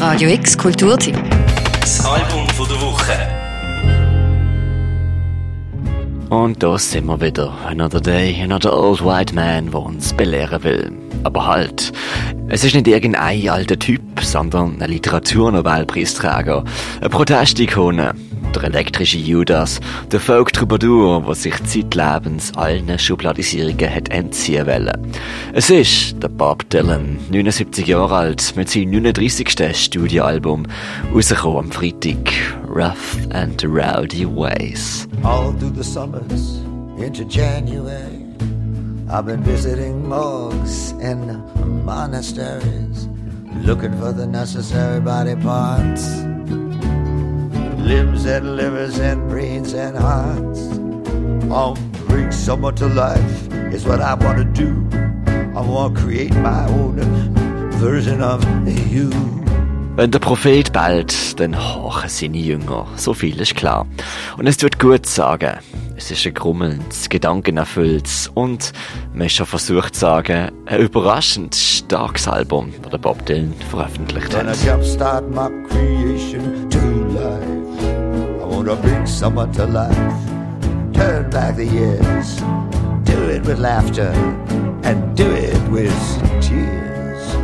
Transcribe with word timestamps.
Radio 0.00 0.30
X 0.30 0.56
Kulturteam. 0.56 1.14
Das 1.78 2.02
Album 2.06 2.48
von 2.56 2.66
der 2.66 2.80
Woche. 2.80 3.12
Und 6.30 6.62
da 6.62 6.78
sind 6.78 7.04
wir 7.04 7.20
wieder. 7.20 7.52
Another 7.66 8.00
day, 8.00 8.34
another 8.42 8.74
old 8.74 9.04
white 9.04 9.34
man, 9.34 9.70
der 9.70 9.80
uns 9.80 10.14
belehren 10.14 10.64
will. 10.64 10.90
Aber 11.22 11.46
halt, 11.46 11.92
es 12.48 12.64
ist 12.64 12.74
nicht 12.74 12.88
irgendein 12.88 13.46
alter 13.50 13.78
Typ, 13.78 14.00
sondern 14.22 14.80
ein 14.80 14.90
Literaturnobelpreisträger, 14.90 16.64
eine 17.00 17.10
Protestikone, 17.10 18.14
der 18.54 18.64
elektrische 18.64 19.18
Judas, 19.18 19.80
der 20.10 20.20
Folk-Troubadour, 20.20 21.22
der 21.26 21.34
sich 21.34 21.62
zeitlebens 21.64 22.56
allen 22.56 22.98
Schubladisierungen 22.98 23.94
hat 23.94 24.08
entziehen 24.10 24.66
wollen. 24.66 25.12
Es 25.52 25.70
ist 25.70 26.22
der 26.22 26.28
Bob 26.28 26.68
Dylan, 26.70 27.18
79 27.30 27.86
Jahre 27.86 28.16
alt, 28.16 28.54
mit 28.56 28.70
seinem 28.70 28.90
39. 28.90 29.76
Studioalbum, 29.76 30.66
rausgekommen 31.14 31.66
am 31.66 31.72
Freitag, 31.72 32.32
Rough 32.68 33.16
and 33.30 33.62
Rowdy 33.64 34.26
Ways. 34.26 35.08
all 35.24 35.52
through 35.52 35.70
the 35.70 35.84
summers 35.84 36.58
into 36.98 37.24
January. 37.24 38.26
I've 39.10 39.26
been 39.26 39.42
visiting 39.42 40.08
morgues 40.08 40.92
and 41.02 41.44
monasteries, 41.84 43.08
looking 43.64 43.96
for 43.98 44.12
the 44.12 44.26
necessary 44.26 45.00
body 45.00 45.34
parts. 45.36 46.29
Limbs 47.82 48.26
and 48.26 48.56
livers 48.56 48.98
and 49.00 49.28
brains 49.28 49.74
and 49.74 49.96
hearts. 49.96 50.68
I'll 51.50 51.76
bring 52.06 52.30
someone 52.30 52.74
to 52.76 52.86
life 52.86 53.48
is 53.72 53.84
what 53.84 54.00
I 54.00 54.14
want 54.14 54.38
to 54.38 54.44
do. 54.44 54.86
I 55.56 55.60
want 55.60 55.96
to 55.96 56.02
create 56.02 56.34
my 56.34 56.66
own 56.68 57.00
version 57.78 58.22
of 58.22 58.44
you. 58.90 59.10
Wenn 59.96 60.12
der 60.12 60.20
Prophet 60.20 60.72
bellt, 60.72 61.38
dann 61.40 61.56
horchen 61.56 62.08
seine 62.08 62.38
Jünger. 62.38 62.86
So 62.96 63.12
viel 63.12 63.40
ist 63.40 63.56
klar. 63.56 63.86
Und 64.38 64.46
es 64.46 64.56
tut 64.56 64.78
gut 64.78 65.04
sagen. 65.06 65.58
Es 65.96 66.10
ist 66.10 66.24
ein 66.26 66.32
grummelndes, 66.32 67.10
gedankenerfülltes 67.10 68.30
und, 68.32 68.72
man 69.12 69.26
ist 69.26 69.34
schon 69.34 69.44
versucht 69.44 69.94
zu 69.94 70.00
sagen, 70.00 70.50
ein 70.64 70.80
überraschend 70.80 71.54
starkes 71.54 72.26
Album, 72.26 72.72
das 72.90 72.98
Bob 73.00 73.26
Dylan 73.26 73.52
veröffentlicht 73.68 74.34
hat. 74.34 74.46
Creation 76.20 76.68
to 76.68 76.78
life. 77.14 78.42
I 78.42 78.44
wanna 78.44 78.76
bring 78.76 79.06
someone 79.06 79.52
to 79.52 79.66
life. 79.66 79.96
Turn 80.92 81.30
back 81.30 81.56
the 81.56 81.64
years. 81.64 82.36
Do 83.04 83.28
it 83.30 83.44
with 83.46 83.58
laughter 83.58 84.12
and 84.82 85.16
do 85.16 85.30
it 85.30 85.60
with 85.70 85.94
tears. 86.40 87.36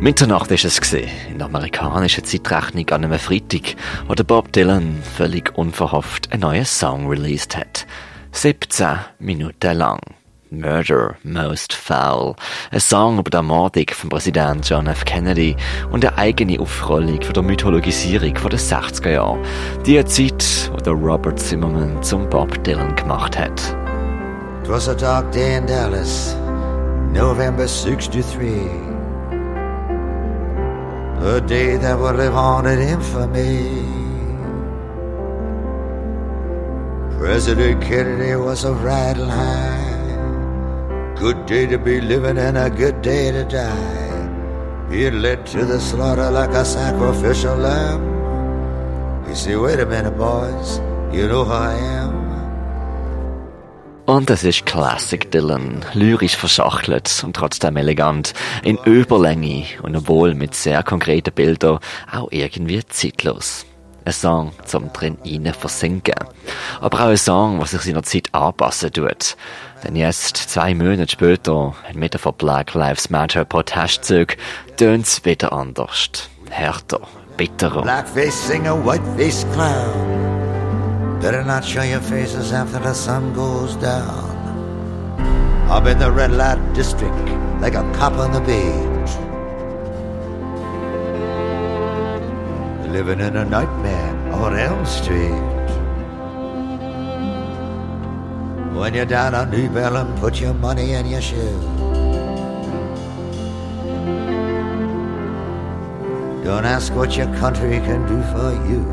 Mitternacht 0.00 0.50
ist 0.50 0.64
es 0.64 0.80
gesehen 0.80 1.10
in 1.30 1.38
der 1.38 1.46
amerikanischen 1.46 2.24
Zeitrechnung 2.24 2.88
an 2.90 3.04
einem 3.04 3.18
Freitag, 3.18 3.76
wo 4.06 4.14
der 4.14 4.24
Bob 4.24 4.50
Dylan 4.52 5.02
völlig 5.02 5.54
unverhofft 5.58 6.32
einen 6.32 6.40
neuen 6.40 6.64
Song 6.64 7.06
released 7.06 7.54
hat. 7.54 7.86
17 8.32 8.98
Minuten 9.18 9.76
lang. 9.76 10.00
Murder 10.50 11.16
Most 11.22 11.72
Foul. 11.72 12.34
Ein 12.70 12.80
Song 12.80 13.18
über 13.18 13.30
die 13.30 13.36
Ermordung 13.36 13.86
von 13.92 14.10
Präsident 14.10 14.68
John 14.68 14.88
F. 14.88 15.04
Kennedy 15.04 15.56
und 15.90 16.04
eine 16.04 16.18
eigene 16.18 16.58
Aufrollung 16.58 17.22
von 17.22 17.32
der 17.32 17.42
Mythologisierung 17.42 18.34
von 18.36 18.50
den 18.50 18.58
60er 18.58 19.10
Jahren. 19.10 19.44
Die 19.86 20.04
Zeit, 20.04 20.70
wo 20.84 20.90
Robert 20.90 21.38
Zimmerman 21.38 22.02
zum 22.02 22.28
Bob 22.28 22.62
Dylan 22.64 22.96
gemacht 22.96 23.38
hat. 23.38 23.60
It 24.62 24.68
was 24.68 24.88
a 24.88 24.94
dark 24.94 25.30
day 25.32 25.56
in 25.56 25.66
Dallas, 25.66 26.34
November 27.12 27.66
63. 27.66 28.48
A 31.22 31.40
day 31.40 31.76
that 31.76 31.98
would 31.98 32.16
live 32.16 32.34
on 32.34 32.66
in 32.66 32.80
infamy. 32.80 33.84
President 37.18 37.80
Kennedy 37.82 38.34
was 38.34 38.64
a 38.64 38.72
riding 38.72 39.28
high. 39.28 39.89
Good 41.20 41.44
day 41.44 41.66
to 41.66 41.76
be 41.76 42.00
living 42.00 42.38
and 42.38 42.56
a 42.56 42.70
good 42.70 43.02
day 43.02 43.30
to 43.30 43.44
die. 43.44 44.88
Being 44.88 45.20
led 45.20 45.44
to 45.52 45.66
the 45.66 45.78
slaughter 45.78 46.30
like 46.30 46.54
a 46.54 46.64
sacrificial 46.64 47.56
lamb. 47.56 48.00
You 49.28 49.34
say, 49.34 49.54
wait 49.56 49.80
a 49.80 49.84
minute, 49.84 50.16
boys, 50.16 50.80
you 51.12 51.28
know 51.28 51.44
who 51.44 51.52
I 51.52 51.74
am? 51.74 52.20
Und 54.06 54.30
es 54.30 54.44
ist 54.44 54.64
Classic 54.64 55.30
Dylan, 55.30 55.84
lyrisch 55.92 56.36
verschachtelt 56.36 57.22
und 57.22 57.36
trotzdem 57.36 57.76
elegant, 57.76 58.32
in 58.64 58.78
Überlänge 58.86 59.66
und 59.82 59.94
obwohl 59.94 60.34
mit 60.34 60.54
sehr 60.54 60.82
konkreten 60.82 61.34
Bildern 61.34 61.80
auch 62.10 62.28
irgendwie 62.30 62.82
zeitlos. 62.86 63.66
Ein 64.04 64.12
Song 64.12 64.52
zum 64.64 64.92
drin 64.92 65.18
rein 65.24 65.52
versinken. 65.52 66.14
Aber 66.80 67.00
auch 67.00 67.08
ein 67.08 67.16
Song, 67.16 67.60
was 67.60 67.72
sich 67.72 67.82
seiner 67.82 68.02
Zeit 68.02 68.28
anpassen 68.32 68.92
tut. 68.92 69.36
Denn 69.84 69.96
jetzt, 69.96 70.36
zwei 70.36 70.74
Monate 70.74 71.10
später, 71.10 71.74
inmitten 71.92 72.18
von 72.18 72.34
Black 72.34 72.74
Lives 72.74 73.10
Matter 73.10 73.44
Protestzügen, 73.44 74.36
tönt's 74.76 75.24
wieder 75.24 75.52
anders. 75.52 76.28
Härter, 76.48 77.00
bitterer. 77.36 77.82
Blackface 77.82 78.48
singer, 78.48 78.74
whiteface 78.84 79.46
clown. 79.52 80.20
Better 81.20 81.44
not 81.44 81.64
show 81.64 81.82
your 81.82 82.00
faces 82.00 82.52
after 82.52 82.80
the 82.80 82.94
sun 82.94 83.34
goes 83.34 83.76
down. 83.76 84.30
I'm 85.68 85.86
in 85.86 85.98
the 85.98 86.10
red 86.10 86.32
light 86.32 86.58
district 86.74 87.14
like 87.60 87.74
a 87.74 87.82
cop 87.92 88.14
on 88.14 88.32
the 88.32 88.40
beat. 88.40 88.89
Living 92.92 93.20
in 93.20 93.36
a 93.36 93.44
nightmare 93.44 94.32
on 94.32 94.58
Elm 94.58 94.84
Street. 94.84 95.30
When 98.74 98.94
you're 98.94 99.06
down 99.06 99.34
on 99.34 99.50
New 99.50 99.68
Bellum, 99.68 100.12
put 100.18 100.40
your 100.40 100.54
money 100.54 100.94
in 100.94 101.06
your 101.06 101.20
shoe. 101.20 101.60
Don't 106.42 106.64
ask 106.64 106.92
what 106.96 107.16
your 107.16 107.32
country 107.36 107.78
can 107.80 108.06
do 108.08 108.20
for 108.32 108.52
you. 108.68 108.84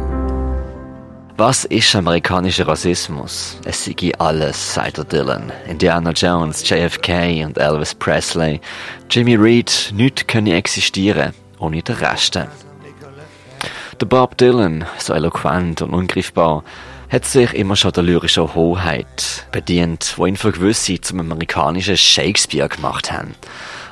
Was 1.37 1.65
ist 1.65 1.95
amerikanischer 1.95 2.67
Rassismus? 2.67 3.57
Es 3.65 3.85
sei 3.85 4.11
alles, 4.19 4.73
sagt 4.75 5.11
Dylan. 5.11 5.51
Indiana 5.67 6.11
Jones, 6.11 6.67
JFK 6.67 7.43
und 7.45 7.57
Elvis 7.57 7.95
Presley. 7.95 8.59
Jimmy 9.09 9.35
Reed, 9.35 9.91
nichts 9.93 10.27
könne 10.27 10.53
existieren 10.53 11.33
ohne 11.59 11.81
den 11.81 11.95
Rest. 11.95 12.39
Der 13.99 14.05
Bob 14.05 14.37
Dylan, 14.37 14.85
so 14.99 15.15
eloquent 15.15 15.81
und 15.81 15.91
ungreifbar, 15.91 16.63
hat 17.09 17.25
sich 17.25 17.55
immer 17.55 17.75
schon 17.75 17.93
der 17.93 18.03
lyrischen 18.03 18.53
Hoheit 18.53 19.47
bedient, 19.51 20.13
wo 20.17 20.27
ihn 20.27 20.35
für 20.35 20.51
gewisse 20.51 21.01
zum 21.01 21.21
amerikanischen 21.21 21.97
Shakespeare 21.97 22.69
gemacht 22.69 23.11
haben. 23.11 23.33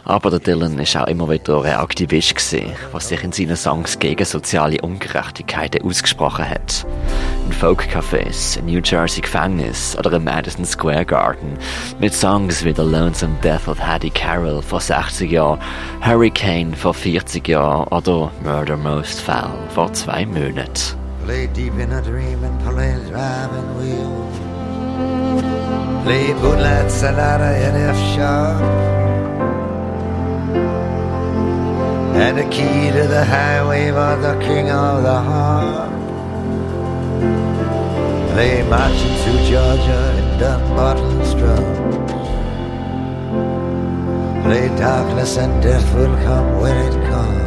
Aber 0.03 0.29
der 0.29 0.39
Dylan 0.39 0.77
ist 0.77 0.95
auch 0.95 1.07
immer 1.07 1.27
wieder 1.27 1.63
ein 1.63 1.77
Aktivist 1.77 2.35
gewesen, 2.35 2.73
was 2.91 3.09
sich 3.09 3.23
in 3.23 3.31
seinen 3.31 3.55
Songs 3.55 3.97
gegen 3.97 4.25
soziale 4.25 4.79
Ungerechtigkeiten 4.79 5.81
ausgesprochen 5.81 6.47
hat. 6.47 6.85
Folkcafés, 7.55 8.57
in 8.57 8.65
New 8.65 8.81
Jersey 8.81 9.21
Gefängnis 9.21 9.97
oder 9.97 10.13
im 10.13 10.25
Madison 10.25 10.65
Square 10.65 11.05
Garden 11.05 11.57
mit 11.99 12.13
Songs 12.13 12.63
wie 12.65 12.73
The 12.73 12.81
Lonesome 12.81 13.35
Death 13.41 13.67
of 13.67 13.79
Hattie 13.79 14.09
Carroll 14.09 14.61
vor 14.61 14.81
60 14.81 15.31
Jahren, 15.31 15.59
Hurricane 16.01 16.75
vor 16.75 16.93
40 16.93 17.47
Jahren 17.47 17.87
oder 17.87 18.31
Murder 18.43 18.77
Most 18.77 19.21
Foul 19.21 19.57
vor 19.69 19.91
zwei 19.93 20.25
Monaten. 20.25 20.95
Play 21.25 21.47
deep 21.47 21.73
in 21.79 21.91
a 21.91 22.01
dream 22.01 22.43
and 22.43 22.59
play 22.61 22.93
driving 23.09 23.77
wheel. 23.79 24.29
Play 26.03 26.33
Moonlight 26.35 26.91
Sonata 26.91 27.55
in 27.57 27.75
F 27.75 27.97
sharp. 28.13 28.61
And 32.15 32.37
the 32.37 32.43
key 32.49 32.91
to 32.91 33.07
the 33.07 33.25
highway 33.25 33.89
for 33.91 34.15
the 34.21 34.35
king 34.45 34.69
of 34.69 35.03
the 35.03 35.21
harp. 35.21 36.04
Play 38.33 38.63
marching 38.69 39.15
through 39.23 39.41
Georgia 39.49 40.01
in 40.19 40.39
Dunbarton's 40.39 41.33
drums. 41.35 42.15
Play 44.43 44.67
darkness 44.77 45.37
and 45.37 45.63
death 45.63 45.93
will 45.95 46.15
come 46.25 46.59
when 46.61 46.75
it 46.87 46.93
comes. 47.09 47.45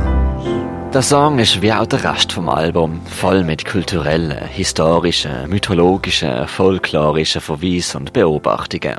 Der 0.95 1.03
Song 1.03 1.39
ist 1.39 1.61
wie 1.61 1.71
auch 1.71 1.85
der 1.85 2.03
Rest 2.03 2.33
vom 2.33 2.49
Album 2.49 3.03
voll 3.05 3.45
mit 3.45 3.67
kulturellen, 3.67 4.39
historischen, 4.49 5.47
mythologischen, 5.47 6.49
folklorischen 6.49 7.43
Verweisen 7.43 7.99
und 7.99 8.15
Beobachtungen. 8.15 8.97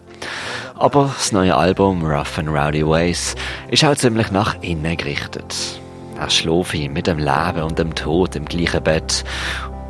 Aber 0.76 1.12
das 1.16 1.32
neue 1.32 1.56
Album 1.56 2.06
Rough 2.06 2.38
and 2.38 2.50
Rowdy 2.50 2.88
Ways 2.88 3.36
ist 3.72 3.84
auch 3.84 3.96
ziemlich 3.96 4.30
nach 4.30 4.62
innen 4.62 4.96
gerichtet. 4.96 5.80
Er 6.20 6.30
schläft 6.30 6.76
mit 6.76 7.08
dem 7.08 7.18
Leben 7.18 7.64
und 7.64 7.80
dem 7.80 7.96
Tod 7.96 8.36
im 8.36 8.46
gleichen 8.46 8.84
Bett 8.84 9.24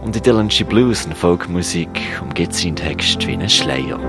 und 0.01 0.16
die 0.16 0.22
Dylansche 0.22 0.66
Blues 0.66 1.06
und 1.06 1.18
Folkmusik 1.18 1.90
umgeht 2.22 2.54
seinen 2.54 2.75
Text 2.75 3.25
wie 3.28 3.34
ein 3.34 3.50
Schleier. 3.50 4.00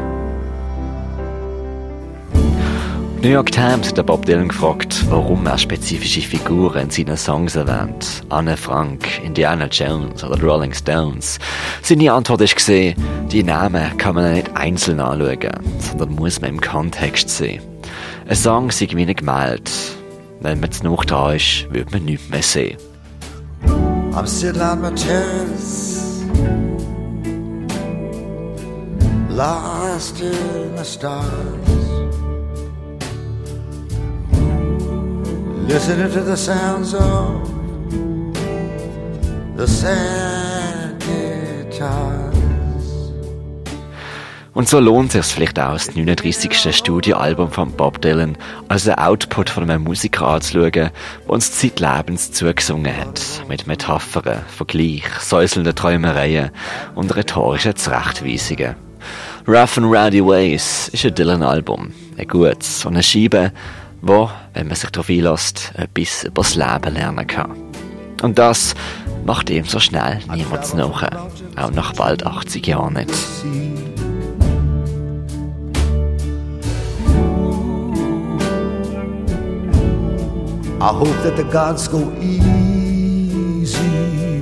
New 3.22 3.28
York 3.28 3.52
Times 3.52 3.88
hat 3.88 4.06
Bob 4.06 4.24
Dylan 4.24 4.48
gefragt, 4.48 5.04
warum 5.10 5.46
er 5.46 5.58
spezifische 5.58 6.22
Figuren 6.22 6.84
in 6.84 6.90
seinen 6.90 7.18
Songs 7.18 7.54
erwähnt. 7.54 8.22
Anne 8.30 8.56
Frank, 8.56 9.22
Indiana 9.22 9.66
Jones 9.66 10.24
oder 10.24 10.40
Rolling 10.42 10.72
Stones. 10.72 11.38
Seine 11.82 12.14
Antwort 12.14 12.40
ist 12.40 12.56
gesehen, 12.56 12.96
die 13.30 13.42
Namen 13.42 13.94
kann 13.98 14.14
man 14.14 14.32
nicht 14.32 14.56
einzeln 14.56 15.00
anschauen, 15.00 15.52
sondern 15.80 16.14
muss 16.14 16.40
man 16.40 16.48
im 16.48 16.60
Kontext 16.62 17.28
sehen. 17.28 17.60
Ein 18.26 18.36
Song 18.36 18.70
sei 18.70 18.88
wie 18.92 19.02
ein 19.02 19.14
Gemälde. 19.14 19.70
Wenn 20.40 20.60
man 20.60 20.72
zu 20.72 20.84
noch 20.84 21.04
dran 21.04 21.36
ist, 21.36 21.66
wird 21.70 21.92
man 21.92 22.06
nichts 22.06 22.30
mehr 22.30 22.42
sehen. 22.42 22.78
I'm 24.12 24.26
sitting 24.26 24.62
on 24.62 24.82
my 24.82 24.92
terrace 24.92 26.22
Lost 29.30 30.20
in 30.20 30.74
the 30.76 30.84
stars 30.84 31.80
listening 35.70 36.10
to 36.10 36.20
the 36.22 36.36
sounds 36.36 36.94
of 36.94 37.46
the 39.56 39.68
sad 39.68 40.98
guitars. 40.98 42.29
Und 44.52 44.68
so 44.68 44.80
lohnt 44.80 45.14
es 45.14 45.26
sich 45.26 45.34
vielleicht 45.34 45.60
auch, 45.60 45.74
das 45.74 45.94
39. 45.94 46.74
Studioalbum 46.74 47.52
von 47.52 47.70
Bob 47.72 48.02
Dylan 48.02 48.36
als 48.68 48.88
Output 48.88 49.48
von 49.48 49.70
einem 49.70 49.84
Musiker 49.84 50.26
anzuschauen, 50.26 50.72
der 50.72 50.92
uns 51.28 51.52
zeitlebens 51.52 52.32
zugesungen 52.32 52.96
hat. 52.96 53.20
Mit 53.48 53.68
Metaphern, 53.68 54.42
Vergleich, 54.48 55.04
säuselnden 55.20 55.74
Träumereien 55.74 56.50
und 56.96 57.14
rhetorischen 57.14 57.76
Zurechtweisungen. 57.76 58.74
Rough 59.46 59.78
and 59.78 59.86
Rowdy 59.86 60.24
Ways 60.24 60.88
ist 60.88 61.06
ein 61.06 61.14
Dylan-Album. 61.14 61.92
Ein 62.18 62.28
gutes 62.28 62.84
und 62.84 62.94
eine 62.94 63.02
Scheibe, 63.04 63.52
wo, 64.02 64.28
wenn 64.54 64.66
man 64.66 64.76
sich 64.76 64.90
darauf 64.90 65.08
einlässt, 65.08 65.72
etwas 65.76 66.24
über 66.24 66.42
das 66.42 66.56
Leben 66.56 66.94
lernen 66.94 67.26
kann. 67.26 67.52
Und 68.22 68.38
das 68.38 68.74
macht 69.24 69.48
ihm 69.48 69.64
so 69.64 69.78
schnell 69.78 70.18
niemand 70.34 70.74
nach, 70.74 71.08
auch 71.56 71.70
nach 71.70 71.92
bald 71.94 72.26
80 72.26 72.66
Jahren 72.66 72.94
nicht. 72.94 73.69
I 80.82 80.88
hope 80.94 81.22
that 81.24 81.36
the 81.36 81.44
gods 81.44 81.88
go 81.88 82.10
easy 82.22 82.40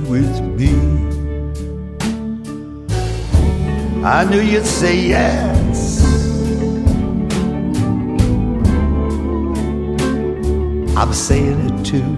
with 0.07 0.39
me. 0.57 0.73
I 4.05 4.23
knew 4.23 4.39
you'd 4.39 4.65
say 4.65 4.95
yes. 4.97 5.99
I'm 10.95 11.11
saying 11.11 11.59
it 11.69 11.83
too. 11.85 12.15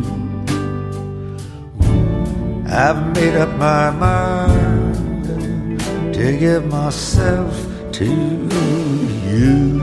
I've 2.70 3.16
made 3.16 3.36
up 3.36 3.50
my 3.58 3.90
mind 3.90 5.80
to 6.14 6.38
give 6.38 6.68
myself 6.68 7.54
to 7.94 8.06
you. 8.06 9.80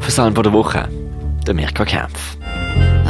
Versagen 0.00 0.32
der 0.34 0.52
Woche, 0.54 0.88
der 1.46 1.52
Mirka 1.52 1.84
Kempf. 1.84 2.38